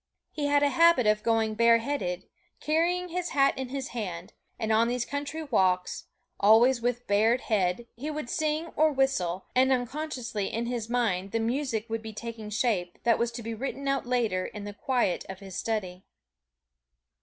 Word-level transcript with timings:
He 0.31 0.47
had 0.47 0.63
a 0.63 0.69
habit 0.69 1.05
of 1.05 1.21
going 1.21 1.53
bareheaded, 1.53 2.23
carrying 2.59 3.09
his 3.09 3.29
hat 3.37 3.55
in 3.55 3.69
his 3.69 3.89
hand; 3.89 4.33
and 4.57 4.71
on 4.71 4.87
these 4.87 5.05
country 5.05 5.43
walks, 5.43 6.05
always 6.39 6.81
with 6.81 7.05
bared 7.05 7.41
head, 7.41 7.85
he 7.95 8.09
would 8.09 8.27
sing 8.27 8.73
or 8.75 8.91
whistle, 8.91 9.45
and 9.55 9.71
unconsciously 9.71 10.51
in 10.51 10.65
his 10.65 10.89
mind 10.89 11.33
the 11.33 11.39
music 11.39 11.87
would 11.87 12.01
be 12.01 12.13
taking 12.13 12.49
shape 12.49 12.97
that 13.03 13.19
was 13.19 13.31
to 13.33 13.43
be 13.43 13.53
written 13.53 13.87
out 13.87 14.07
later 14.07 14.47
in 14.47 14.63
the 14.63 14.73
quiet 14.73 15.23
of 15.29 15.37
his 15.37 15.55
study. 15.55 16.03